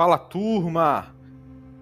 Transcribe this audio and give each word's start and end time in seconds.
Fala 0.00 0.16
turma, 0.16 1.14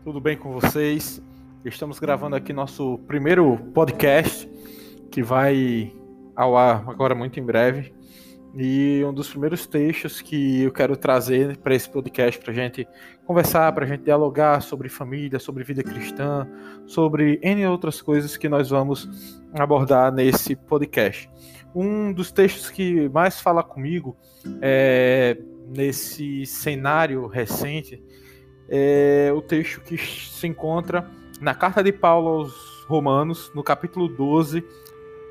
tudo 0.02 0.20
bem 0.20 0.36
com 0.36 0.50
vocês? 0.50 1.22
Estamos 1.64 2.00
gravando 2.00 2.34
aqui 2.34 2.52
nosso 2.52 2.98
primeiro 3.06 3.56
podcast 3.72 4.50
que 5.08 5.22
vai 5.22 5.92
ao 6.34 6.56
ar 6.56 6.82
agora 6.88 7.14
muito 7.14 7.38
em 7.38 7.44
breve. 7.44 7.94
E 8.56 9.04
um 9.04 9.14
dos 9.14 9.28
primeiros 9.28 9.68
textos 9.68 10.20
que 10.20 10.62
eu 10.62 10.72
quero 10.72 10.96
trazer 10.96 11.58
para 11.58 11.76
esse 11.76 11.88
podcast 11.88 12.40
para 12.40 12.50
a 12.50 12.54
gente 12.56 12.88
conversar, 13.24 13.72
para 13.72 13.84
a 13.84 13.88
gente 13.88 14.02
dialogar 14.02 14.62
sobre 14.62 14.88
família, 14.88 15.38
sobre 15.38 15.62
vida 15.62 15.84
cristã, 15.84 16.44
sobre 16.86 17.38
N 17.40 17.68
outras 17.68 18.02
coisas 18.02 18.36
que 18.36 18.48
nós 18.48 18.68
vamos 18.70 19.40
abordar 19.54 20.12
nesse 20.12 20.56
podcast. 20.56 21.30
Um 21.74 22.12
dos 22.12 22.32
textos 22.32 22.70
que 22.70 23.08
mais 23.10 23.40
fala 23.40 23.62
comigo 23.62 24.16
é 24.60 25.36
nesse 25.68 26.46
cenário 26.46 27.26
recente 27.26 28.02
é 28.68 29.32
o 29.34 29.40
texto 29.40 29.80
que 29.80 29.96
se 29.96 30.46
encontra 30.46 31.08
na 31.40 31.54
carta 31.54 31.82
de 31.82 31.90
Paulo 31.90 32.28
aos 32.28 32.84
Romanos, 32.86 33.50
no 33.54 33.62
capítulo 33.62 34.08
12. 34.08 34.62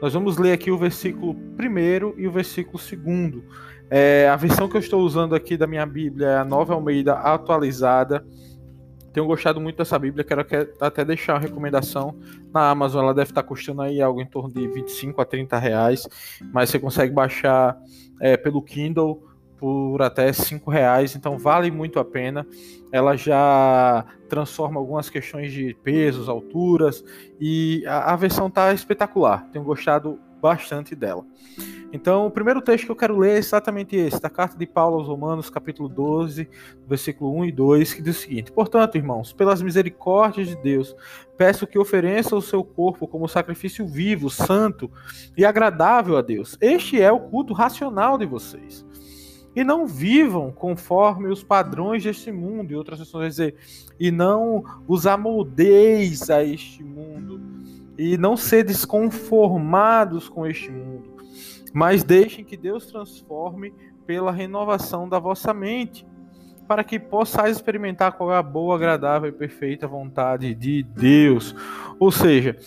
Nós 0.01 0.13
vamos 0.13 0.37
ler 0.37 0.53
aqui 0.53 0.71
o 0.71 0.77
versículo 0.77 1.33
1 1.33 2.13
e 2.17 2.27
o 2.27 2.31
versículo 2.31 2.79
2. 2.79 3.43
É, 3.89 4.27
a 4.27 4.35
versão 4.35 4.67
que 4.67 4.75
eu 4.75 4.81
estou 4.81 5.01
usando 5.01 5.35
aqui 5.35 5.55
da 5.55 5.67
minha 5.67 5.85
Bíblia 5.85 6.27
é 6.27 6.37
a 6.37 6.45
Nova 6.45 6.73
Almeida 6.73 7.13
atualizada. 7.13 8.25
Tenho 9.17 9.25
gostado 9.25 9.59
muito 9.59 9.77
dessa 9.77 9.97
Bíblia, 9.97 10.23
quero 10.23 10.45
até 10.79 11.03
deixar 11.03 11.33
uma 11.33 11.39
recomendação 11.39 12.15
na 12.53 12.69
Amazon. 12.69 13.01
Ela 13.01 13.15
deve 13.15 13.31
estar 13.31 13.41
custando 13.41 13.81
aí 13.81 13.99
algo 13.99 14.21
em 14.21 14.27
torno 14.27 14.53
de 14.53 14.67
25 14.67 15.19
a 15.19 15.25
30 15.25 15.57
reais, 15.57 16.07
mas 16.53 16.69
você 16.69 16.77
consegue 16.77 17.11
baixar 17.15 17.75
é, 18.21 18.37
pelo 18.37 18.61
Kindle 18.61 19.27
por 19.57 20.03
até 20.03 20.31
cinco 20.31 20.69
reais, 20.69 21.15
então 21.15 21.35
vale 21.35 21.71
muito 21.71 21.99
a 21.99 22.05
pena. 22.05 22.45
Ela 22.91 23.15
já 23.15 24.05
transforma 24.29 24.79
algumas 24.79 25.09
questões 25.09 25.51
de 25.51 25.75
pesos, 25.83 26.29
alturas 26.29 27.03
e 27.41 27.83
a, 27.87 28.13
a 28.13 28.15
versão 28.15 28.45
está 28.45 28.71
espetacular. 28.71 29.49
Tenho 29.51 29.65
gostado 29.65 30.19
bastante 30.41 30.95
dela. 30.95 31.25
Então, 31.91 32.27
o 32.27 32.31
primeiro 32.31 32.61
texto 32.61 32.85
que 32.85 32.91
eu 32.91 32.95
quero 32.95 33.17
ler 33.17 33.35
é 33.35 33.37
exatamente 33.37 33.95
esse, 33.95 34.21
da 34.21 34.29
carta 34.29 34.57
de 34.57 34.65
Paulo 34.65 34.97
aos 34.97 35.07
Romanos, 35.07 35.49
capítulo 35.49 35.87
12, 35.87 36.49
versículo 36.85 37.33
1 37.37 37.45
e 37.45 37.51
2, 37.51 37.93
que 37.93 38.01
diz 38.01 38.17
o 38.17 38.21
seguinte: 38.21 38.51
Portanto, 38.51 38.95
irmãos, 38.95 39.31
pelas 39.31 39.61
misericórdias 39.61 40.49
de 40.49 40.55
Deus, 40.57 40.95
peço 41.37 41.65
que 41.65 41.79
ofereça 41.79 42.35
o 42.35 42.41
seu 42.41 42.63
corpo 42.63 43.07
como 43.07 43.27
sacrifício 43.27 43.87
vivo, 43.87 44.29
santo 44.29 44.91
e 45.37 45.45
agradável 45.45 46.17
a 46.17 46.21
Deus. 46.21 46.57
Este 46.59 47.01
é 47.01 47.11
o 47.11 47.19
culto 47.19 47.53
racional 47.53 48.17
de 48.17 48.25
vocês 48.25 48.85
e 49.57 49.63
não 49.63 49.87
vivam 49.87 50.51
conforme 50.51 51.29
os 51.29 51.43
padrões 51.43 52.03
deste 52.03 52.31
mundo, 52.31 52.71
e 52.71 52.75
outras 52.75 52.99
pessoas 52.99 53.29
dizer, 53.29 53.55
e 53.99 54.11
não 54.11 54.63
os 54.87 55.07
amoldeis 55.07 56.29
a 56.29 56.43
este 56.43 56.83
e 57.97 58.17
não 58.17 58.37
sedes 58.37 58.85
conformados 58.85 60.29
com 60.29 60.45
este 60.45 60.71
mundo, 60.71 61.17
mas 61.73 62.03
deixem 62.03 62.45
que 62.45 62.55
Deus 62.55 62.85
transforme 62.85 63.73
pela 64.05 64.31
renovação 64.31 65.07
da 65.09 65.19
vossa 65.19 65.53
mente, 65.53 66.05
para 66.67 66.83
que 66.83 66.99
possais 66.99 67.55
experimentar 67.55 68.13
qual 68.13 68.31
é 68.31 68.37
a 68.37 68.43
boa, 68.43 68.75
agradável 68.75 69.29
e 69.29 69.33
perfeita 69.33 69.87
vontade 69.87 70.53
de 70.53 70.83
Deus. 70.83 71.55
Ou 71.99 72.11
seja, 72.11 72.57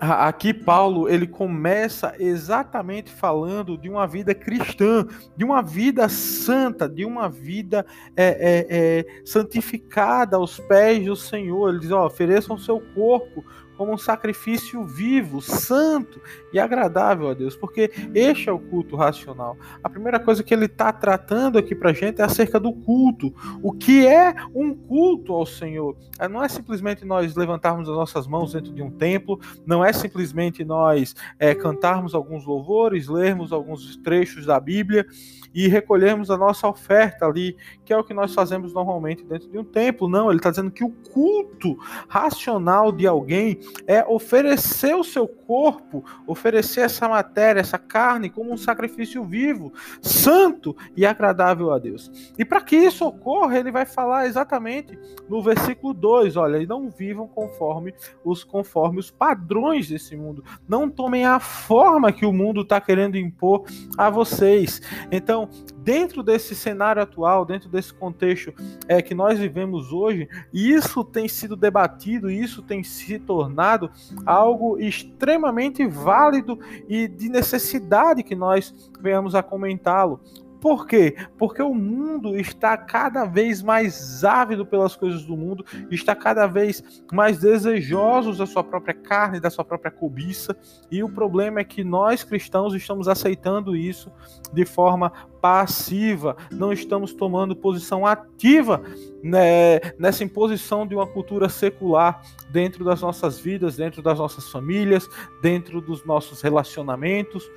Aqui 0.00 0.54
Paulo 0.54 1.08
ele 1.08 1.26
começa 1.26 2.14
exatamente 2.20 3.10
falando 3.10 3.76
de 3.76 3.88
uma 3.88 4.06
vida 4.06 4.32
cristã, 4.32 5.04
de 5.36 5.44
uma 5.44 5.60
vida 5.60 6.08
santa, 6.08 6.88
de 6.88 7.04
uma 7.04 7.28
vida 7.28 7.84
é, 8.16 8.26
é, 8.26 8.66
é, 8.70 9.22
santificada 9.24 10.36
aos 10.36 10.60
pés 10.60 11.04
do 11.04 11.16
Senhor. 11.16 11.70
Ele 11.70 11.80
diz: 11.80 11.90
ó, 11.90 12.06
ofereçam 12.06 12.54
o 12.54 12.60
seu 12.60 12.80
corpo 12.94 13.44
como 13.78 13.94
um 13.94 13.96
sacrifício 13.96 14.84
vivo, 14.84 15.40
santo 15.40 16.20
e 16.52 16.58
agradável 16.58 17.28
a 17.28 17.34
Deus, 17.34 17.54
porque 17.54 17.92
este 18.12 18.48
é 18.48 18.52
o 18.52 18.58
culto 18.58 18.96
racional. 18.96 19.56
A 19.82 19.88
primeira 19.88 20.18
coisa 20.18 20.42
que 20.42 20.52
ele 20.52 20.64
está 20.64 20.92
tratando 20.92 21.56
aqui 21.56 21.76
para 21.76 21.90
a 21.90 21.92
gente 21.92 22.20
é 22.20 22.24
acerca 22.24 22.58
do 22.58 22.72
culto. 22.72 23.32
O 23.62 23.72
que 23.72 24.04
é 24.04 24.34
um 24.52 24.74
culto 24.74 25.32
ao 25.32 25.46
Senhor? 25.46 25.96
É, 26.18 26.26
não 26.26 26.42
é 26.42 26.48
simplesmente 26.48 27.04
nós 27.04 27.36
levantarmos 27.36 27.88
as 27.88 27.94
nossas 27.94 28.26
mãos 28.26 28.52
dentro 28.52 28.72
de 28.72 28.82
um 28.82 28.90
templo, 28.90 29.38
não 29.64 29.84
é 29.84 29.92
simplesmente 29.92 30.64
nós 30.64 31.14
é, 31.38 31.54
cantarmos 31.54 32.16
alguns 32.16 32.44
louvores, 32.44 33.06
lermos 33.06 33.52
alguns 33.52 33.96
trechos 33.98 34.44
da 34.44 34.58
Bíblia 34.58 35.06
e 35.54 35.68
recolhermos 35.68 36.30
a 36.30 36.36
nossa 36.36 36.68
oferta 36.68 37.26
ali, 37.26 37.56
que 37.84 37.92
é 37.92 37.96
o 37.96 38.04
que 38.04 38.12
nós 38.12 38.34
fazemos 38.34 38.72
normalmente 38.72 39.24
dentro 39.24 39.48
de 39.48 39.58
um 39.58 39.64
templo. 39.64 40.08
Não, 40.08 40.28
ele 40.30 40.38
está 40.38 40.50
dizendo 40.50 40.70
que 40.70 40.84
o 40.84 40.90
culto 40.90 41.78
racional 42.08 42.92
de 42.92 43.06
alguém 43.06 43.58
é 43.86 44.04
oferecer 44.06 44.94
o 44.94 45.04
seu 45.04 45.26
corpo, 45.26 46.04
oferecer 46.26 46.82
essa 46.82 47.08
matéria, 47.08 47.60
essa 47.60 47.78
carne, 47.78 48.30
como 48.30 48.52
um 48.52 48.56
sacrifício 48.56 49.24
vivo, 49.24 49.72
santo 50.02 50.76
e 50.96 51.06
agradável 51.06 51.72
a 51.72 51.78
Deus. 51.78 52.32
E 52.38 52.44
para 52.44 52.60
que 52.60 52.76
isso 52.76 53.06
ocorra, 53.06 53.58
ele 53.58 53.70
vai 53.70 53.86
falar 53.86 54.26
exatamente 54.26 54.98
no 55.28 55.42
versículo 55.42 55.94
2: 55.94 56.36
olha, 56.36 56.58
e 56.58 56.66
não 56.66 56.90
vivam 56.90 57.26
conforme 57.26 57.94
os, 58.24 58.44
conforme 58.44 58.98
os 58.98 59.10
padrões 59.10 59.88
desse 59.88 60.16
mundo, 60.16 60.44
não 60.68 60.88
tomem 60.88 61.24
a 61.24 61.40
forma 61.40 62.12
que 62.12 62.26
o 62.26 62.32
mundo 62.32 62.62
está 62.62 62.80
querendo 62.80 63.16
impor 63.16 63.64
a 63.96 64.10
vocês. 64.10 64.80
Então, 65.10 65.48
dentro 65.88 66.22
desse 66.22 66.54
cenário 66.54 67.00
atual, 67.00 67.46
dentro 67.46 67.66
desse 67.66 67.94
contexto 67.94 68.52
é, 68.86 69.00
que 69.00 69.14
nós 69.14 69.38
vivemos 69.38 69.90
hoje, 69.90 70.28
isso 70.52 71.02
tem 71.02 71.26
sido 71.26 71.56
debatido, 71.56 72.30
isso 72.30 72.62
tem 72.62 72.84
se 72.84 73.18
tornado 73.18 73.90
algo 74.26 74.78
extremamente 74.78 75.86
válido 75.86 76.58
e 76.86 77.08
de 77.08 77.30
necessidade 77.30 78.22
que 78.22 78.34
nós 78.34 78.90
venhamos 79.00 79.34
a 79.34 79.42
comentá-lo. 79.42 80.20
Por 80.60 80.86
quê? 80.86 81.16
Porque 81.38 81.62
o 81.62 81.74
mundo 81.74 82.36
está 82.36 82.76
cada 82.76 83.24
vez 83.24 83.62
mais 83.62 84.24
ávido 84.24 84.66
pelas 84.66 84.96
coisas 84.96 85.24
do 85.24 85.36
mundo, 85.36 85.64
está 85.90 86.14
cada 86.16 86.46
vez 86.46 87.02
mais 87.12 87.38
desejosos 87.38 88.38
da 88.38 88.46
sua 88.46 88.64
própria 88.64 88.94
carne, 88.94 89.40
da 89.40 89.50
sua 89.50 89.64
própria 89.64 89.90
cobiça, 89.90 90.56
e 90.90 91.02
o 91.02 91.08
problema 91.08 91.60
é 91.60 91.64
que 91.64 91.84
nós 91.84 92.24
cristãos 92.24 92.74
estamos 92.74 93.08
aceitando 93.08 93.76
isso 93.76 94.10
de 94.52 94.64
forma 94.64 95.12
passiva, 95.40 96.36
não 96.50 96.72
estamos 96.72 97.12
tomando 97.14 97.54
posição 97.54 98.04
ativa 98.04 98.82
né, 99.22 99.78
nessa 99.98 100.24
imposição 100.24 100.86
de 100.86 100.94
uma 100.94 101.06
cultura 101.06 101.48
secular 101.48 102.22
dentro 102.50 102.84
das 102.84 103.00
nossas 103.00 103.38
vidas, 103.38 103.76
dentro 103.76 104.02
das 104.02 104.18
nossas 104.18 104.50
famílias, 104.50 105.08
dentro 105.40 105.80
dos 105.80 106.04
nossos 106.04 106.40
relacionamentos. 106.42 107.48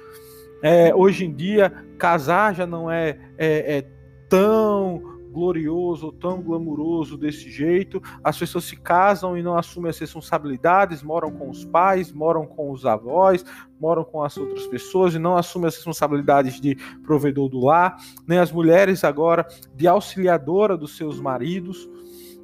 É, 0.61 0.93
hoje 0.93 1.25
em 1.25 1.33
dia, 1.33 1.71
casar 1.97 2.53
já 2.53 2.67
não 2.67 2.89
é, 2.89 3.17
é, 3.37 3.77
é 3.77 3.81
tão 4.29 5.11
glorioso, 5.31 6.11
tão 6.11 6.41
glamuroso 6.41 7.17
desse 7.17 7.49
jeito. 7.49 8.01
As 8.23 8.37
pessoas 8.37 8.65
se 8.65 8.75
casam 8.75 9.37
e 9.37 9.41
não 9.41 9.57
assumem 9.57 9.89
as 9.89 9.97
responsabilidades, 9.97 11.01
moram 11.01 11.31
com 11.31 11.49
os 11.49 11.63
pais, 11.65 12.11
moram 12.11 12.45
com 12.45 12.71
os 12.71 12.85
avós, 12.85 13.43
moram 13.79 14.03
com 14.03 14.21
as 14.23 14.37
outras 14.37 14.67
pessoas 14.67 15.15
e 15.15 15.19
não 15.19 15.37
assumem 15.37 15.67
as 15.67 15.75
responsabilidades 15.75 16.59
de 16.59 16.75
provedor 17.03 17.49
do 17.49 17.63
lar, 17.63 17.97
nem 18.27 18.37
as 18.37 18.51
mulheres 18.51 19.03
agora 19.03 19.47
de 19.73 19.87
auxiliadora 19.87 20.77
dos 20.77 20.97
seus 20.97 21.19
maridos. 21.19 21.89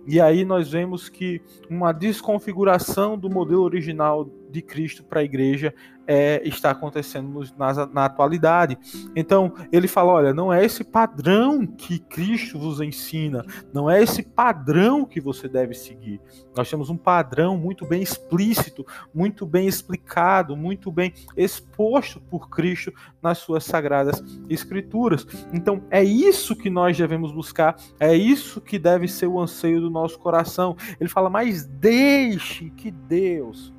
E 0.08 0.22
aí 0.22 0.46
nós 0.46 0.72
vemos 0.72 1.10
que 1.10 1.42
uma 1.70 1.92
desconfiguração 1.92 3.18
do 3.18 3.30
modelo 3.30 3.64
original 3.64 4.26
de 4.50 4.62
Cristo 4.62 5.04
para 5.04 5.20
a 5.20 5.24
igreja 5.24 5.74
é, 6.08 6.42
está 6.48 6.72
acontecendo 6.72 7.44
na, 7.58 7.86
na, 7.88 8.06
atualidade. 8.06 8.78
Então, 9.16 9.54
ele 9.72 9.88
fala: 9.88 10.14
olha, 10.14 10.34
não 10.34 10.52
é 10.52 10.64
esse 10.64 10.84
padrão 10.84 11.68
que 11.68 12.00
Cristo 12.00 12.58
vos 12.58 12.80
ensina, 12.80 13.46
não 13.74 13.92
é 13.92 14.02
esse 14.02 14.24
padrão 14.24 15.06
que 15.06 15.20
você 15.20 15.50
deve 15.50 15.74
seguir. 15.74 16.22
Nós 16.56 16.70
temos 16.70 16.90
um 16.90 16.96
padrão 16.96 17.58
muito 17.58 17.86
bem 17.86 18.02
explícito, 18.02 18.86
muito 19.14 19.46
bem 19.46 19.68
explicado, 19.68 20.56
muito 20.56 20.92
bem 20.92 21.14
exposto 21.36 22.22
por 22.22 22.50
Cristo 22.50 22.94
nas 23.22 23.40
suas 23.40 23.66
sagradas 23.66 24.24
escrituras. 24.50 25.28
Então, 25.52 25.84
é 25.92 26.04
isso 26.04 26.56
que 26.56 26.70
nós 26.70 26.98
devemos 26.98 27.34
buscar, 27.34 27.76
é 28.00 28.16
isso 28.16 28.62
que 28.62 28.80
deve 28.80 29.08
ser 29.10 29.28
o 29.28 29.40
anseio 29.40 29.82
do 29.82 29.90
nosso 29.90 30.18
coração. 30.18 30.78
Ele 31.00 31.10
fala: 31.10 31.30
mas 31.30 31.66
deixe 31.66 32.70
que 32.70 32.90
Deus 32.92 33.76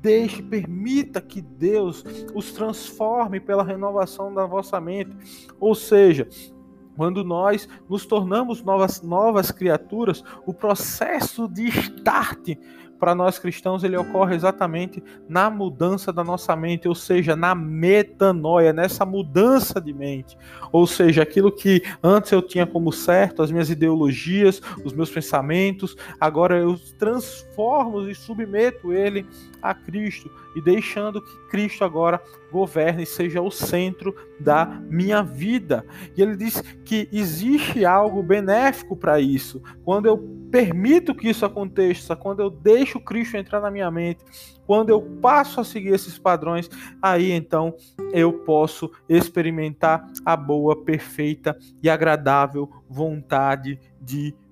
Deixe, 0.00 0.42
permita 0.42 1.20
que 1.20 1.42
Deus 1.42 2.04
os 2.34 2.52
transforme 2.52 3.38
pela 3.38 3.62
renovação 3.62 4.32
da 4.32 4.46
vossa 4.46 4.80
mente. 4.80 5.14
Ou 5.58 5.74
seja, 5.74 6.26
quando 6.96 7.24
nós 7.24 7.68
nos 7.88 8.06
tornamos 8.06 8.62
novas, 8.62 9.02
novas 9.02 9.50
criaturas, 9.50 10.22
o 10.46 10.52
processo 10.52 11.48
de 11.48 11.68
start 11.68 12.56
para 13.00 13.14
nós 13.14 13.38
cristãos, 13.38 13.82
ele 13.82 13.96
ocorre 13.96 14.36
exatamente 14.36 15.02
na 15.26 15.48
mudança 15.48 16.12
da 16.12 16.22
nossa 16.22 16.54
mente, 16.54 16.86
ou 16.86 16.94
seja, 16.94 17.34
na 17.34 17.54
metanoia, 17.54 18.74
nessa 18.74 19.06
mudança 19.06 19.80
de 19.80 19.92
mente. 19.94 20.36
Ou 20.70 20.86
seja, 20.86 21.22
aquilo 21.22 21.50
que 21.50 21.82
antes 22.02 22.30
eu 22.30 22.42
tinha 22.42 22.66
como 22.66 22.92
certo, 22.92 23.42
as 23.42 23.50
minhas 23.50 23.70
ideologias, 23.70 24.60
os 24.84 24.92
meus 24.92 25.10
pensamentos, 25.10 25.96
agora 26.20 26.58
eu 26.58 26.78
transformo 26.98 28.08
e 28.08 28.14
submeto 28.14 28.92
ele 28.92 29.26
a 29.62 29.74
Cristo 29.74 30.30
e 30.54 30.60
deixando 30.60 31.22
que 31.22 31.48
Cristo 31.48 31.84
agora 31.84 32.20
governe 32.52 33.04
e 33.04 33.06
seja 33.06 33.40
o 33.40 33.50
centro 33.50 34.14
da 34.38 34.66
minha 34.66 35.22
vida. 35.22 35.86
E 36.16 36.22
ele 36.22 36.36
diz 36.36 36.60
que 36.84 37.08
existe 37.12 37.84
algo 37.84 38.22
benéfico 38.22 38.96
para 38.96 39.20
isso. 39.20 39.62
Quando 39.84 40.06
eu 40.06 40.39
permito 40.50 41.14
que 41.14 41.28
isso 41.28 41.44
aconteça, 41.44 42.16
quando 42.16 42.40
eu 42.40 42.50
deixo 42.50 43.00
Cristo 43.00 43.36
entrar 43.36 43.60
na 43.60 43.70
minha 43.70 43.90
mente, 43.90 44.24
quando 44.66 44.90
eu 44.90 45.00
passo 45.20 45.60
a 45.60 45.64
seguir 45.64 45.94
esses 45.94 46.18
padrões, 46.18 46.68
aí 47.00 47.30
então 47.30 47.74
eu 48.12 48.32
posso 48.32 48.90
experimentar 49.08 50.06
a 50.24 50.36
boa, 50.36 50.76
perfeita 50.84 51.56
e 51.82 51.88
agradável 51.88 52.68
vontade 52.88 53.78
de 54.00 54.32
Deus. 54.32 54.49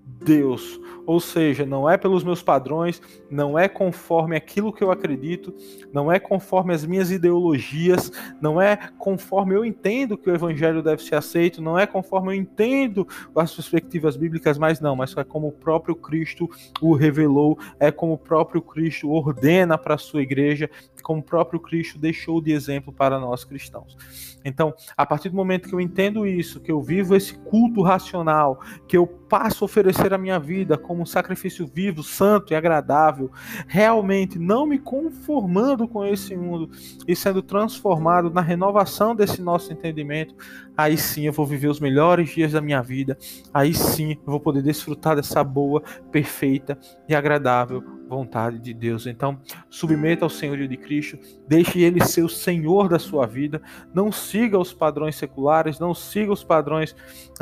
Ou 1.06 1.20
seja, 1.20 1.64
não 1.64 1.88
é 1.88 1.96
pelos 1.96 2.22
meus 2.22 2.42
padrões, 2.42 3.00
não 3.30 3.58
é 3.58 3.66
conforme 3.66 4.36
aquilo 4.36 4.72
que 4.72 4.84
eu 4.84 4.90
acredito, 4.90 5.54
não 5.92 6.12
é 6.12 6.18
conforme 6.18 6.74
as 6.74 6.84
minhas 6.84 7.10
ideologias, 7.10 8.12
não 8.40 8.60
é 8.60 8.76
conforme 8.98 9.54
eu 9.54 9.64
entendo 9.64 10.18
que 10.18 10.28
o 10.28 10.34
evangelho 10.34 10.82
deve 10.82 11.02
ser 11.02 11.14
aceito, 11.14 11.62
não 11.62 11.78
é 11.78 11.86
conforme 11.86 12.28
eu 12.28 12.38
entendo 12.38 13.08
as 13.34 13.54
perspectivas 13.54 14.16
bíblicas, 14.16 14.58
mas 14.58 14.80
não, 14.80 14.94
mas 14.94 15.16
é 15.16 15.24
como 15.24 15.48
o 15.48 15.52
próprio 15.52 15.94
Cristo 15.94 16.48
o 16.80 16.94
revelou, 16.94 17.58
é 17.80 17.90
como 17.90 18.12
o 18.12 18.18
próprio 18.18 18.60
Cristo 18.60 19.10
ordena 19.10 19.78
para 19.78 19.94
a 19.94 19.98
sua 19.98 20.20
igreja, 20.20 20.68
como 21.02 21.20
o 21.20 21.24
próprio 21.24 21.58
Cristo 21.58 21.98
deixou 21.98 22.40
de 22.40 22.52
exemplo 22.52 22.92
para 22.92 23.18
nós 23.18 23.44
cristãos. 23.44 23.96
Então, 24.44 24.74
a 24.96 25.04
partir 25.04 25.28
do 25.28 25.36
momento 25.36 25.68
que 25.68 25.74
eu 25.74 25.80
entendo 25.80 26.26
isso, 26.26 26.60
que 26.60 26.70
eu 26.70 26.80
vivo 26.80 27.14
esse 27.14 27.34
culto 27.34 27.82
racional, 27.82 28.60
que 28.86 28.96
eu 28.96 29.06
passo 29.06 29.64
a 29.64 29.68
oferecer 30.08 30.14
a 30.14 30.19
minha 30.19 30.38
vida 30.38 30.78
como 30.78 31.02
um 31.02 31.06
sacrifício 31.06 31.66
vivo, 31.66 32.02
santo 32.02 32.52
e 32.52 32.56
agradável, 32.56 33.31
realmente 33.66 34.38
não 34.38 34.66
me 34.66 34.78
conformando 34.78 35.87
com 35.87 36.05
esse 36.05 36.34
mundo 36.34 36.70
e 37.06 37.14
sendo 37.14 37.43
transformado 37.43 38.31
na 38.31 38.40
renovação 38.40 39.14
desse 39.14 39.43
nosso 39.43 39.72
entendimento, 39.72 40.34
aí 40.76 40.96
sim 40.96 41.26
eu 41.26 41.32
vou 41.32 41.46
viver 41.46 41.69
os 41.69 41.81
melhores 41.81 42.31
dias 42.31 42.52
da 42.52 42.60
minha 42.60 42.82
vida, 42.82 43.19
aí 43.52 43.75
sim 43.75 44.12
eu 44.12 44.31
vou 44.32 44.40
poder 44.40 44.62
desfrutar 44.62 45.14
dessa 45.14 45.44
boa, 45.44 45.82
perfeita 46.11 46.78
e 47.08 47.14
agradável 47.14 47.97
vontade 48.08 48.58
de 48.58 48.72
Deus. 48.72 49.06
Então, 49.06 49.38
submeta 49.69 50.25
ao 50.25 50.31
Senhorio 50.31 50.66
de 50.66 50.76
Cristo, 50.76 51.19
deixe 51.46 51.81
Ele 51.81 52.02
ser 52.05 52.22
o 52.22 52.28
Senhor 52.28 52.88
da 52.88 52.99
sua 52.99 53.26
vida, 53.26 53.60
não 53.93 54.10
siga 54.10 54.58
os 54.58 54.72
padrões 54.72 55.16
seculares, 55.16 55.78
não 55.78 55.94
siga 55.94 56.32
os 56.32 56.43
padrões 56.43 56.96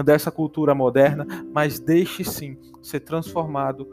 dessa 0.05 0.31
cultura 0.31 0.75
moderna, 0.75 1.27
mas 1.55 1.79
deixe 1.79 2.25
sim 2.25 2.59
ser 2.83 3.01
transformado 3.01 3.87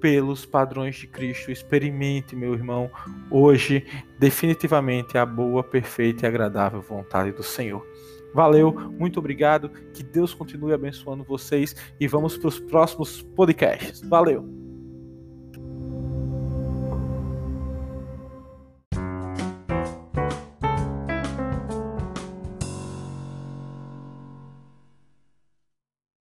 pelos 0.00 0.46
padrões 0.46 0.96
de 0.96 1.06
Cristo. 1.06 1.50
Experimente, 1.50 2.36
meu 2.36 2.54
irmão, 2.54 2.90
hoje, 3.30 3.84
definitivamente 4.18 5.18
a 5.18 5.26
boa, 5.26 5.62
perfeita 5.62 6.26
e 6.26 6.28
agradável 6.28 6.80
vontade 6.80 7.32
do 7.32 7.42
Senhor. 7.42 7.84
Valeu, 8.34 8.72
muito 8.98 9.18
obrigado, 9.18 9.70
que 9.92 10.02
Deus 10.02 10.34
continue 10.34 10.72
abençoando 10.72 11.24
vocês 11.24 11.74
e 11.98 12.06
vamos 12.06 12.36
para 12.36 12.48
os 12.48 12.60
próximos 12.60 13.22
podcasts. 13.22 14.06
Valeu! 14.06 14.57